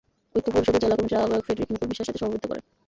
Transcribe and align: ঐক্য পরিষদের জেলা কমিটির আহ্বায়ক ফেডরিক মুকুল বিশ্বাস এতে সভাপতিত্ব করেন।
ঐক্য 0.37 0.47
পরিষদের 0.55 0.83
জেলা 0.83 0.95
কমিটির 0.97 1.19
আহ্বায়ক 1.21 1.45
ফেডরিক 1.47 1.69
মুকুল 1.71 1.87
বিশ্বাস 1.91 2.07
এতে 2.09 2.19
সভাপতিত্ব 2.21 2.47
করেন। 2.49 2.63